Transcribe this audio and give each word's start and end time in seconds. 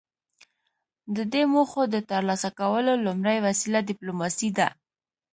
د 1.15 1.17
دې 1.33 1.43
موخو 1.53 1.81
د 1.93 1.95
ترلاسه 2.09 2.49
کولو 2.59 2.93
لومړۍ 3.05 3.37
وسیله 3.47 3.79
ډیپلوماسي 3.89 4.49
ده 4.57 4.67